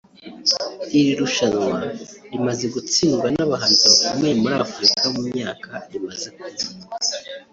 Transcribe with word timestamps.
Iri 0.97 1.11
rushanwa 1.21 1.77
rimaze 2.31 2.65
gutsindirwa 2.75 3.27
n’abahanzi 3.31 3.83
bakomeye 3.93 4.33
muri 4.41 4.55
Afurika 4.65 5.03
mu 5.15 5.21
myaka 5.33 5.69
rimaze 5.91 6.27
kuba 6.37 6.57